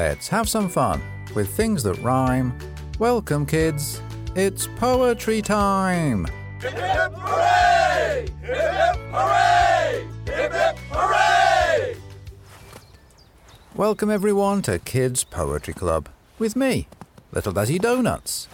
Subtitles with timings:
[0.00, 1.02] Let's have some fun
[1.34, 2.58] with things that rhyme.
[2.98, 4.00] Welcome, kids.
[4.34, 6.24] It's poetry time.
[6.62, 8.26] Hip hip hooray!
[8.40, 10.08] Hip hip hooray!
[10.24, 11.96] Hip hip hooray!
[13.74, 16.08] Welcome, everyone, to Kids Poetry Club
[16.38, 16.88] with me,
[17.30, 18.48] Little Dazzy Donuts.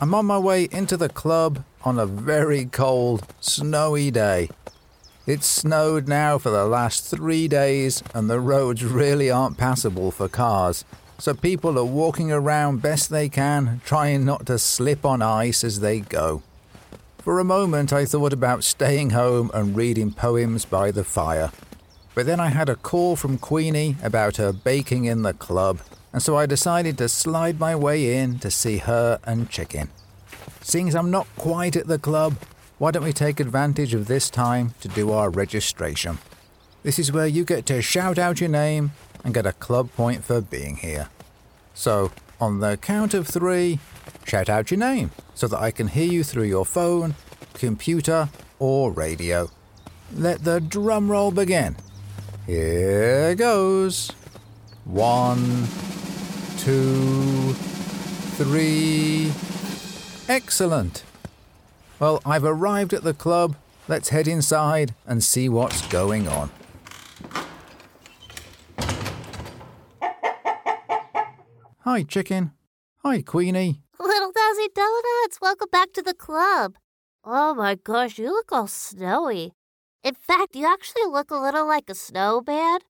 [0.00, 4.50] I'm on my way into the club on a very cold, snowy day.
[5.28, 10.26] It's snowed now for the last three days, and the roads really aren't passable for
[10.26, 10.86] cars.
[11.18, 15.80] So people are walking around best they can, trying not to slip on ice as
[15.80, 16.42] they go.
[17.18, 21.52] For a moment, I thought about staying home and reading poems by the fire.
[22.14, 26.22] But then I had a call from Queenie about her baking in the club, and
[26.22, 29.90] so I decided to slide my way in to see her and Chicken.
[30.62, 32.36] Seeing as I'm not quite at the club,
[32.78, 36.18] why don't we take advantage of this time to do our registration?
[36.84, 38.92] This is where you get to shout out your name
[39.24, 41.08] and get a club point for being here.
[41.74, 43.80] So, on the count of three,
[44.24, 47.16] shout out your name so that I can hear you through your phone,
[47.54, 48.28] computer,
[48.60, 49.50] or radio.
[50.14, 51.76] Let the drum roll begin.
[52.46, 54.12] Here goes.
[54.84, 55.66] One,
[56.58, 57.54] two,
[58.38, 59.32] three.
[60.28, 61.02] Excellent.
[62.00, 63.56] Well, I've arrived at the club.
[63.88, 66.50] Let's head inside and see what's going on.
[71.80, 72.52] Hi, chicken.
[72.98, 73.80] Hi, Queenie.
[73.98, 76.76] Little Dazzy Donuts, welcome back to the club.
[77.24, 79.52] Oh my gosh, you look all snowy.
[80.04, 82.80] In fact, you actually look a little like a snowman.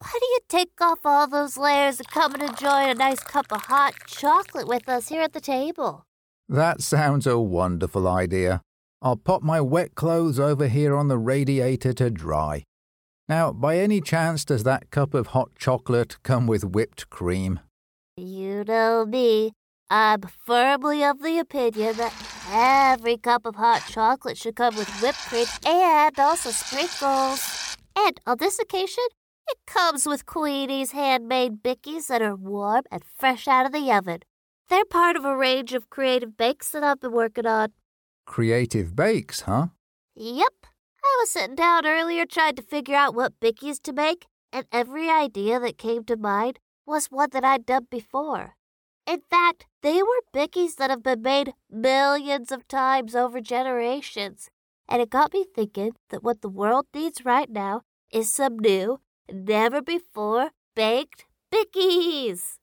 [0.00, 3.52] Why do you take off all those layers and come and enjoy a nice cup
[3.52, 6.07] of hot chocolate with us here at the table?
[6.50, 8.62] That sounds a wonderful idea.
[9.02, 12.64] I'll pop my wet clothes over here on the radiator to dry.
[13.28, 17.60] Now, by any chance, does that cup of hot chocolate come with whipped cream?
[18.16, 19.52] You know me.
[19.90, 22.14] I'm firmly of the opinion that
[22.50, 27.76] every cup of hot chocolate should come with whipped cream and also sprinkles.
[27.94, 29.04] And on this occasion,
[29.48, 34.20] it comes with Queenie's handmade bickies that are warm and fresh out of the oven.
[34.68, 37.72] They're part of a range of creative bakes that I've been working on.
[38.26, 39.68] Creative bakes, huh?
[40.14, 40.66] Yep.
[41.02, 45.08] I was sitting down earlier trying to figure out what bickies to make, and every
[45.08, 48.56] idea that came to mind was one that I'd done before.
[49.06, 54.50] In fact, they were bickies that have been made millions of times over generations.
[54.86, 59.00] And it got me thinking that what the world needs right now is some new,
[59.32, 62.58] never before baked bickies.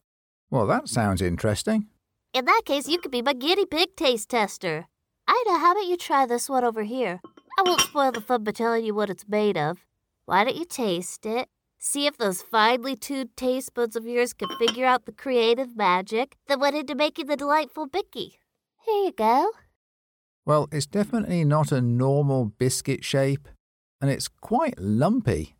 [0.52, 1.88] Well, that sounds interesting.
[2.36, 4.88] In that case, you could be my guinea pig taste tester.
[5.26, 7.22] Ida, how about you try this one over here?
[7.58, 9.86] I won't spoil the fun by telling you what it's made of.
[10.26, 11.48] Why don't you taste it?
[11.80, 16.36] See if those finely tuned taste buds of yours can figure out the creative magic
[16.50, 18.38] that went into making the delightful Bicky.
[18.86, 19.52] Here you go.
[20.46, 23.48] Well, it's definitely not a normal biscuit shape,
[24.02, 25.56] and it's quite lumpy.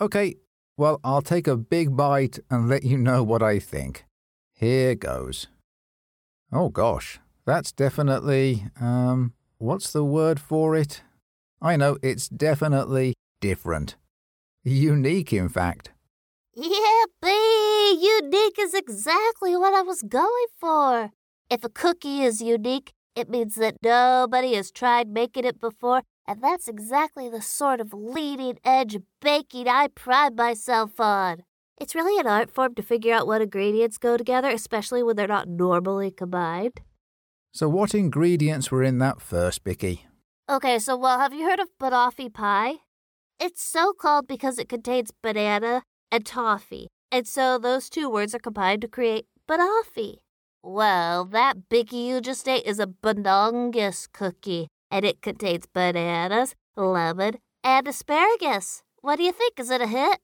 [0.00, 0.36] Okay,
[0.76, 4.04] well, I'll take a big bite and let you know what I think.
[4.54, 5.48] Here goes.
[6.56, 11.02] Oh gosh, that's definitely, um, what's the word for it?
[11.60, 13.96] I know, it's definitely different.
[14.62, 15.90] Unique, in fact.
[16.56, 18.00] Yippee!
[18.00, 21.10] Unique is exactly what I was going for.
[21.50, 26.40] If a cookie is unique, it means that nobody has tried making it before, and
[26.40, 31.42] that's exactly the sort of leading edge baking I pride myself on.
[31.78, 35.26] It's really an art form to figure out what ingredients go together, especially when they're
[35.26, 36.80] not normally combined.
[37.52, 40.06] So, what ingredients were in that first, Bicky?
[40.48, 42.74] Okay, so well, have you heard of banoffee pie?
[43.40, 45.82] It's so called because it contains banana
[46.12, 50.18] and toffee, and so those two words are combined to create banoffee.
[50.62, 57.38] Well, that Bicky you just ate is a banongus cookie, and it contains bananas, lemon,
[57.62, 58.82] and asparagus.
[59.00, 59.58] What do you think?
[59.58, 60.20] Is it a hit?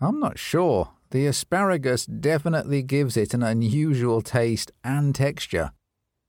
[0.00, 0.90] I'm not sure.
[1.10, 5.72] The asparagus definitely gives it an unusual taste and texture.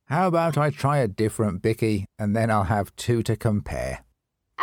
[0.08, 4.04] How about I try a different Bicky and then I'll have two to compare?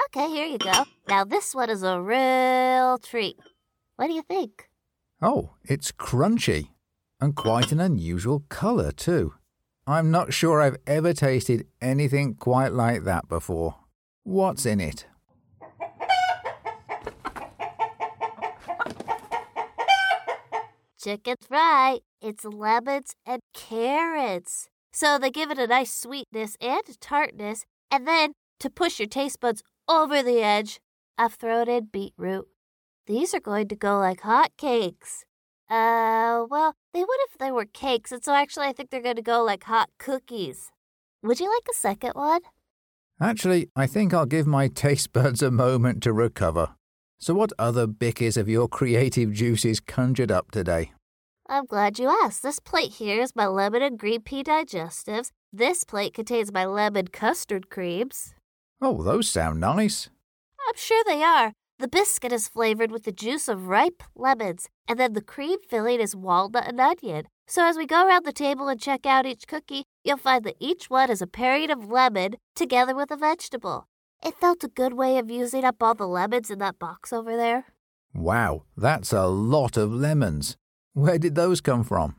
[0.07, 0.85] Okay, here you go.
[1.09, 3.39] Now, this one is a real treat.
[3.97, 4.69] What do you think?
[5.23, 6.69] Oh, it's crunchy
[7.21, 9.35] and quite an unusual colour, too.
[9.87, 13.77] I'm not sure I've ever tasted anything quite like that before.
[14.25, 15.07] What's in it?
[21.01, 24.69] Chicken's fry, it's lemons and carrots.
[24.93, 29.39] So they give it a nice sweetness and tartness, and then to push your taste
[29.39, 30.81] buds over the edge,
[31.17, 32.49] I've thrown in beetroot.
[33.07, 35.25] These are going to go like hot cakes.
[35.71, 39.17] Uh, well, they would if they were cakes, and so actually I think they're going
[39.17, 40.73] to go like hot cookies.
[41.23, 42.41] Would you like a second one?
[43.21, 46.75] Actually, I think I'll give my taste buds a moment to recover.
[47.21, 50.93] So, what other bickies have your creative juices conjured up today?
[51.49, 52.43] I'm glad you asked.
[52.43, 55.31] This plate here is my lemon and green pea digestives.
[55.53, 58.35] This plate contains my lemon custard creams.
[58.81, 60.11] Oh, those sound nice.
[60.69, 61.53] I'm sure they are.
[61.81, 66.01] The biscuit is flavored with the juice of ripe lemons, and then the cream filling
[66.01, 67.27] is walnut and onion.
[67.47, 70.57] So as we go around the table and check out each cookie, you'll find that
[70.61, 73.89] each one is a pairing of lemon together with a vegetable.
[74.25, 77.37] It felt a good way of using up all the lemons in that box over
[77.37, 77.67] there.
[78.15, 80.57] Wow, that's a lot of lemons.
[80.93, 82.17] Where did those come from?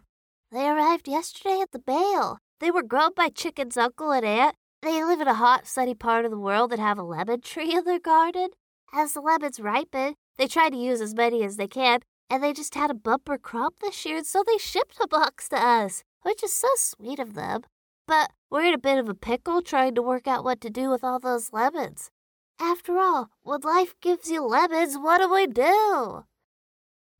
[0.51, 2.39] They arrived yesterday at the bale.
[2.59, 4.55] They were grown by Chicken's uncle and aunt.
[4.81, 7.75] They live in a hot, sunny part of the world and have a lemon tree
[7.75, 8.49] in their garden.
[8.93, 11.99] As the lemons ripen, they try to use as many as they can,
[12.29, 15.49] and they just had a bumper crop this year, and so they shipped a box
[15.49, 17.61] to us, which is so sweet of them.
[18.09, 20.89] But we're in a bit of a pickle trying to work out what to do
[20.89, 22.09] with all those lemons.
[22.59, 26.23] After all, when life gives you lemons, what do we do?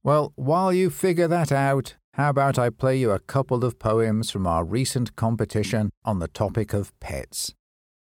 [0.01, 4.31] Well, while you figure that out, how about I play you a couple of poems
[4.31, 7.53] from our recent competition on the topic of pets?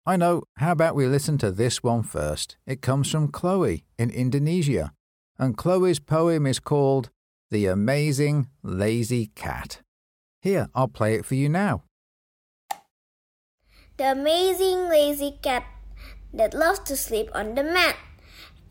[0.05, 2.57] I know, how about we listen to this one first?
[2.67, 4.91] It comes from Chloe in Indonesia,
[5.39, 7.11] and Chloe's poem is called
[7.53, 9.81] The Amazing Lazy Cat.
[10.43, 11.85] Here, I'll play it for you now.
[13.97, 15.65] The amazing lazy cat
[16.33, 17.97] that loves to sleep on the mat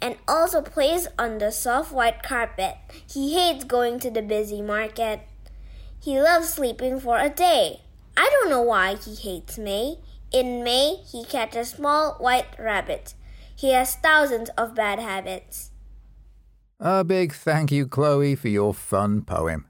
[0.01, 2.75] and also plays on the soft white carpet.
[3.09, 5.21] He hates going to the busy market.
[6.01, 7.81] He loves sleeping for a day.
[8.17, 9.99] I don't know why he hates May.
[10.33, 13.15] In May, he catches small white rabbits.
[13.55, 15.71] He has thousands of bad habits.
[16.81, 19.67] A big thank you, Chloe, for your fun poem.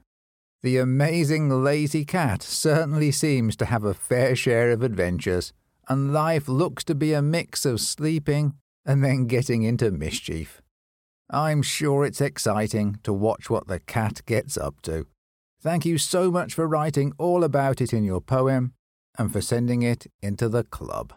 [0.64, 5.52] The amazing lazy cat certainly seems to have a fair share of adventures,
[5.90, 8.54] and life looks to be a mix of sleeping
[8.86, 10.62] and then getting into mischief.
[11.28, 15.06] I'm sure it's exciting to watch what the cat gets up to.
[15.60, 18.72] Thank you so much for writing all about it in your poem
[19.18, 21.12] and for sending it into the club.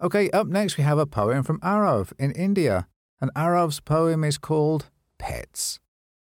[0.00, 2.86] Okay, up next we have a poem from Arav in India,
[3.20, 4.88] and Arav's poem is called
[5.18, 5.80] Pets.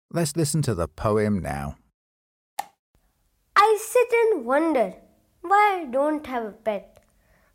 [0.10, 1.76] Let's listen to the poem now.
[3.78, 4.96] I sit and wonder
[5.42, 7.00] why I don't have a pet,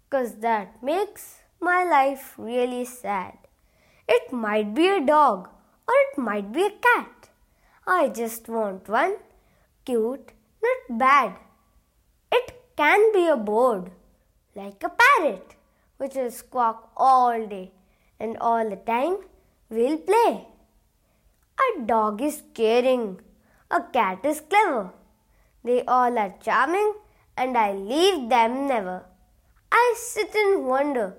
[0.09, 3.39] cause that makes my life really sad.
[4.07, 5.49] It might be a dog
[5.89, 7.29] or it might be a cat.
[7.89, 9.17] I just want one,
[9.85, 10.31] cute,
[10.63, 11.33] not bad.
[12.31, 13.91] It can be a bird,
[14.55, 15.57] like a parrot,
[15.97, 17.73] which will squawk all day
[18.21, 19.17] and all the time
[19.69, 20.47] we'll play.
[21.67, 23.21] A dog is caring,
[23.73, 24.93] a cat is clever.
[25.65, 26.95] They all are charming
[27.37, 29.05] and I leave them never.
[29.71, 31.15] I sit and wonder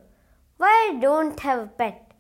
[0.57, 2.11] why I don't have a pet,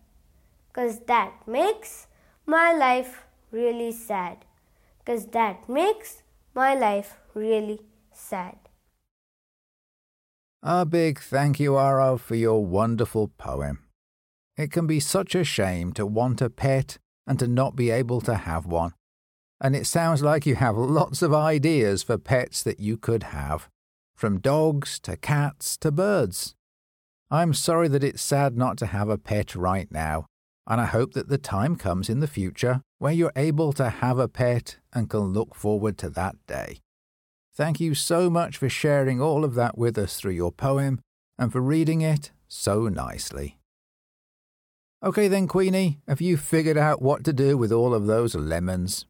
[0.73, 2.07] cause that makes
[2.45, 4.45] my life really sad.
[5.05, 6.23] Cause that makes
[6.55, 7.79] my life really
[8.11, 8.57] sad.
[10.61, 13.79] A big thank you, Arav, for your wonderful poem.
[14.55, 18.21] It can be such a shame to want a pet and to not be able
[18.21, 18.93] to have one.
[19.63, 23.69] And it sounds like you have lots of ideas for pets that you could have,
[24.13, 26.53] from dogs to cats to birds.
[27.31, 30.25] I'm sorry that it's sad not to have a pet right now,
[30.67, 34.19] and I hope that the time comes in the future where you're able to have
[34.19, 36.79] a pet and can look forward to that day.
[37.55, 40.99] Thank you so much for sharing all of that with us through your poem
[41.39, 43.57] and for reading it so nicely.
[45.01, 49.05] Okay, then, Queenie, have you figured out what to do with all of those lemons?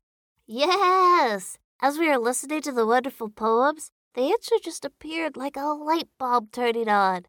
[0.45, 1.57] Yes!
[1.81, 6.09] As we were listening to the wonderful poems, the answer just appeared like a light
[6.19, 7.25] bulb turning on.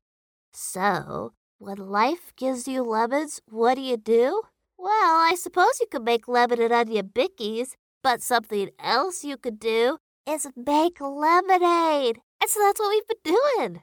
[0.53, 4.43] So, when life gives you lemons, what do you do?
[4.77, 9.61] Well, I suppose you could make lemon and onion bickies, but something else you could
[9.61, 12.19] do is make lemonade.
[12.41, 13.83] And so that's what we've been doing.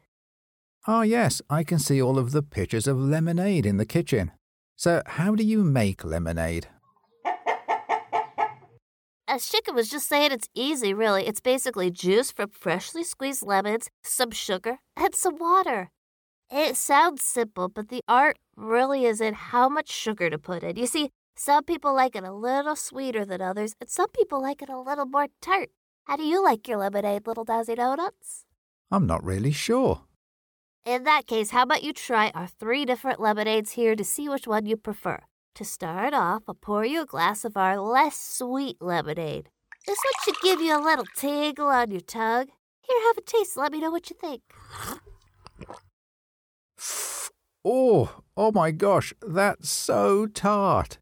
[0.88, 4.32] Ah, yes, I can see all of the pictures of lemonade in the kitchen.
[4.76, 6.68] So, how do you make lemonade?
[9.34, 11.26] As Chicken was just saying, it's easy, really.
[11.26, 15.90] It's basically juice from freshly squeezed lemons, some sugar, and some water.
[16.52, 20.76] It sounds simple, but the art really is in how much sugar to put in.
[20.76, 24.62] You see, some people like it a little sweeter than others, and some people like
[24.62, 25.70] it a little more tart.
[26.04, 28.44] How do you like your lemonade, Little Dazzy Donuts?
[28.92, 30.02] I'm not really sure.
[30.86, 34.46] In that case, how about you try our three different lemonades here to see which
[34.46, 35.24] one you prefer?
[35.56, 39.50] To start off, I'll pour you a glass of our less sweet lemonade.
[39.86, 42.48] This one should give you a little tingle on your tongue.
[42.82, 43.58] Here, have a taste.
[43.58, 44.42] Let me know what you think.
[47.66, 51.00] Oh, oh my gosh, that's so tart.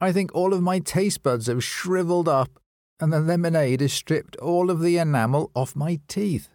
[0.00, 2.60] I think all of my taste buds have shriveled up,
[3.00, 6.48] and the lemonade has stripped all of the enamel off my teeth.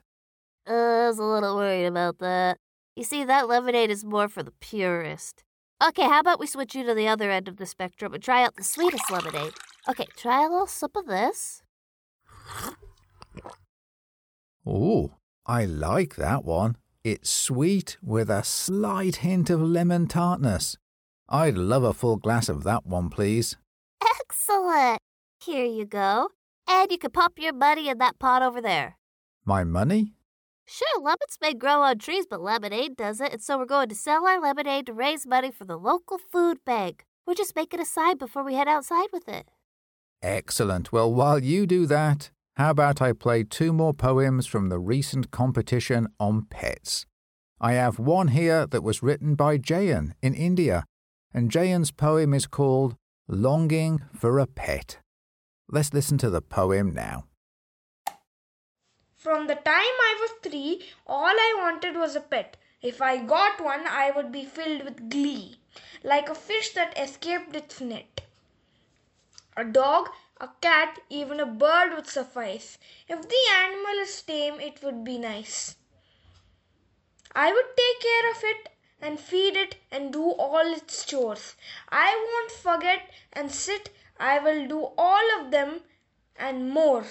[0.68, 2.58] Uh, I was a little worried about that.
[2.96, 5.44] You see, that lemonade is more for the purist.
[5.86, 8.44] Okay, how about we switch you to the other end of the spectrum and try
[8.44, 9.54] out the sweetest lemonade?
[9.90, 11.62] Okay, try a little sip of this.
[14.66, 16.78] Oh, I like that one.
[17.04, 20.78] It's sweet with a slight hint of lemon tartness.
[21.28, 23.58] I'd love a full glass of that one, please.
[24.22, 25.00] Excellent.
[25.42, 26.30] Here you go.
[26.66, 28.98] And you can pop your money in that pot over there.
[29.44, 30.14] My money?
[30.74, 34.26] Sure, lemons may grow on trees, but lemonade doesn't, and so we're going to sell
[34.26, 37.06] our lemonade to raise money for the local food bank.
[37.28, 39.52] We're just making a sign before we head outside with it.
[40.24, 40.92] Excellent.
[40.92, 45.30] Well, while you do that, how about I play two more poems from the recent
[45.30, 47.06] competition on pets?
[47.62, 50.86] I have one here that was written by Jayan in India,
[51.32, 52.96] and Jayan's poem is called
[53.28, 54.98] Longing for a Pet.
[55.70, 57.26] Let's listen to the poem now.
[59.24, 62.58] From the time I was three, all I wanted was a pet.
[62.82, 65.62] If I got one, I would be filled with glee,
[66.04, 68.20] like a fish that escaped its net.
[69.56, 70.10] A dog,
[70.42, 72.78] a cat, even a bird would suffice.
[73.08, 75.78] If the animal is tame, it would be nice.
[77.34, 78.70] I would take care of it
[79.02, 81.56] and feed it and do all its chores.
[81.88, 83.90] I won't forget and sit,
[84.20, 85.84] I will do all of them
[86.36, 87.06] and more.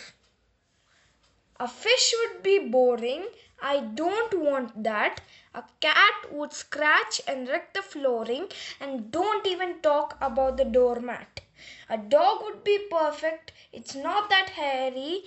[1.62, 3.24] A fish would be boring.
[3.62, 5.20] I don't want that.
[5.54, 8.48] A cat would scratch and wreck the flooring
[8.80, 11.40] and don't even talk about the doormat.
[11.88, 13.52] A dog would be perfect.
[13.72, 15.22] It's not that hairy.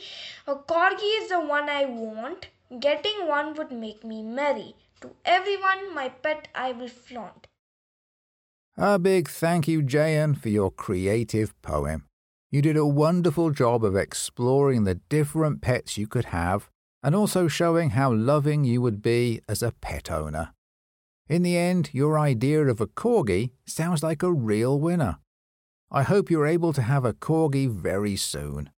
[0.45, 2.47] A corgi is the one I want.
[2.81, 4.75] Getting one would make me merry.
[4.99, 7.47] To everyone, my pet I will flaunt.
[8.75, 12.03] A big thank you, Jayan, for your creative poem.
[12.51, 16.69] You did a wonderful job of exploring the different pets you could have
[17.03, 20.53] and also showing how loving you would be as a pet owner.
[21.27, 25.17] In the end, your idea of a corgi sounds like a real winner.
[25.91, 28.69] I hope you're able to have a corgi very soon.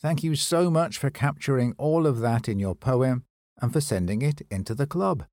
[0.00, 3.24] Thank you so much for capturing all of that in your poem
[3.60, 5.24] and for sending it into the club.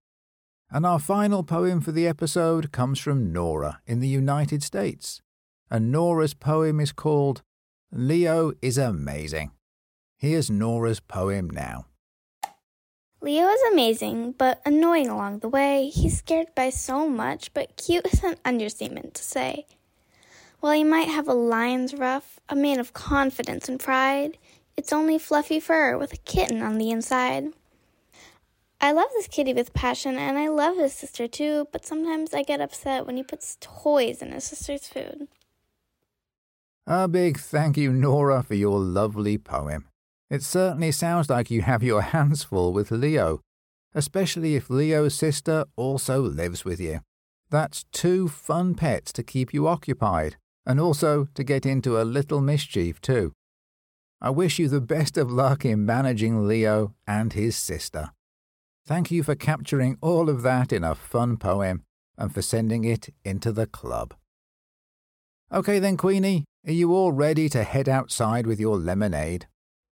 [0.69, 5.21] And our final poem for the episode comes from Nora in the United States.
[5.69, 7.43] And Nora's poem is called
[7.93, 9.51] Leo is Amazing.
[10.17, 11.87] Here's Nora's poem now.
[13.19, 15.89] Leo is amazing, but annoying along the way.
[15.89, 19.65] He's scared by so much, but cute is an understatement to say.
[20.61, 24.37] While he might have a lion's ruff, a man of confidence and pride,
[24.77, 27.47] it's only fluffy fur with a kitten on the inside.
[28.79, 32.43] I love this kitty with passion, and I love his sister too, but sometimes I
[32.43, 35.27] get upset when he puts toys in his sister's food.
[36.93, 39.87] A big thank you, Nora, for your lovely poem.
[40.29, 43.39] It certainly sounds like you have your hands full with Leo,
[43.95, 46.99] especially if Leo's sister also lives with you.
[47.49, 52.41] That's two fun pets to keep you occupied, and also to get into a little
[52.41, 53.31] mischief, too.
[54.19, 58.09] I wish you the best of luck in managing Leo and his sister.
[58.85, 61.83] Thank you for capturing all of that in a fun poem
[62.17, 64.13] and for sending it into the club.
[65.53, 69.47] Okay then, Queenie, are you all ready to head outside with your lemonade?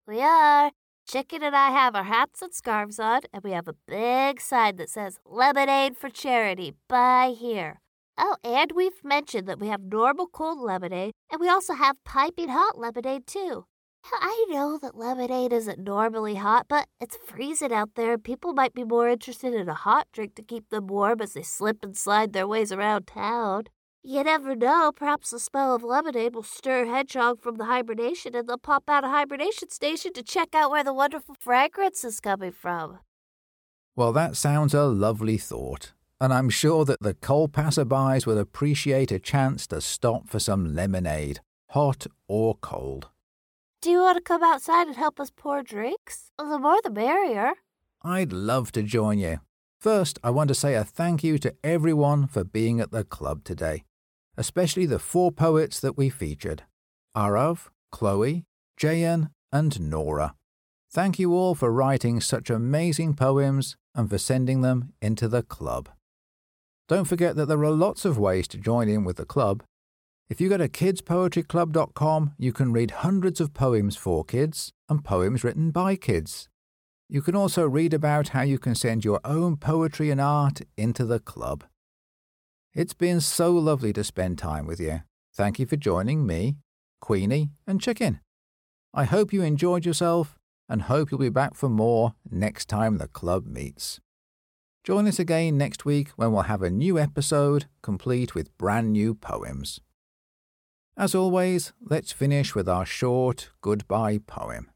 [0.06, 0.70] We are.
[1.06, 4.76] Chicken and I have our hats and scarves on, and we have a big sign
[4.76, 7.80] that says Lemonade for Charity, buy here.
[8.16, 12.48] Oh, and we've mentioned that we have normal cold lemonade, and we also have piping
[12.48, 13.66] hot lemonade too.
[14.14, 18.72] I know that lemonade isn't normally hot, but it's freezing out there, and people might
[18.72, 21.94] be more interested in a hot drink to keep them warm as they slip and
[21.94, 23.64] slide their ways around town.
[24.02, 28.48] You never know, perhaps the smell of lemonade will stir Hedgehog from the hibernation and
[28.48, 32.52] they'll pop out of hibernation station to check out where the wonderful fragrance is coming
[32.52, 33.00] from.
[33.94, 39.12] Well, that sounds a lovely thought, and I'm sure that the cold passerbys would appreciate
[39.12, 41.40] a chance to stop for some lemonade,
[41.70, 43.08] hot or cold.
[43.82, 46.30] Do you want to come outside and help us pour drinks?
[46.38, 47.52] The more the merrier.
[48.02, 49.40] I'd love to join you.
[49.78, 53.44] First, I want to say a thank you to everyone for being at the club
[53.44, 53.84] today,
[54.36, 56.64] especially the four poets that we featured
[57.16, 58.44] Arav, Chloe,
[58.80, 60.34] Jayan, and Nora.
[60.92, 65.88] Thank you all for writing such amazing poems and for sending them into the club.
[66.88, 69.62] Don't forget that there are lots of ways to join in with the club.
[70.28, 75.44] If you go to kidspoetryclub.com, you can read hundreds of poems for kids and poems
[75.44, 76.48] written by kids.
[77.08, 81.04] You can also read about how you can send your own poetry and art into
[81.04, 81.64] the club.
[82.72, 85.02] It's been so lovely to spend time with you.
[85.34, 86.58] Thank you for joining me,
[87.00, 88.20] Queenie, and Chicken.
[88.94, 93.08] I hope you enjoyed yourself and hope you'll be back for more next time the
[93.08, 94.00] club meets.
[94.84, 99.14] Join us again next week when we'll have a new episode complete with brand new
[99.14, 99.80] poems.
[100.96, 104.70] As always, let's finish with our short goodbye poem.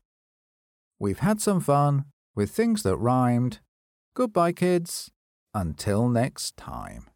[0.98, 3.60] We've had some fun with things that rhymed.
[4.14, 5.12] Goodbye, kids.
[5.54, 7.08] Until next time.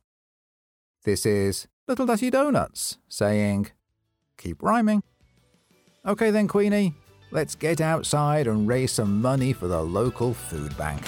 [1.09, 3.71] This is Little Dazzy Donuts saying,
[4.37, 5.03] Keep rhyming.
[6.05, 6.93] Okay then, Queenie,
[7.31, 11.00] let's get outside and raise some money for the local food bank.